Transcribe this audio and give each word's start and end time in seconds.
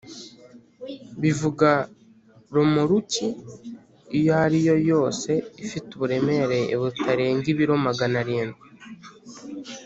bivuga 1.21 1.69
romoruki 2.53 3.27
iyo 4.17 4.31
ariyo 4.43 4.75
yose 4.91 5.31
ifite 5.63 5.89
uburemere 5.93 6.59
butarenga 6.81 7.45
ibiro 7.53 7.73
Magana 7.87 8.15
arindwi. 8.23 8.63